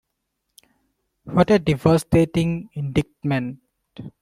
[1.25, 3.59] What a devastating indictment.